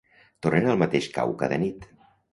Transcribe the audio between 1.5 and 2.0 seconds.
nit.